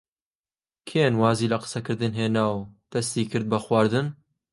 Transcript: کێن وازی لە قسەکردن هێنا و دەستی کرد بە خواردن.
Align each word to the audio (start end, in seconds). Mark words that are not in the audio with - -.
کێن 0.87 1.13
وازی 1.21 1.51
لە 1.53 1.57
قسەکردن 1.63 2.13
هێنا 2.19 2.45
و 2.57 2.59
دەستی 2.91 3.29
کرد 3.31 3.47
بە 3.51 3.59
خواردن. 3.65 4.07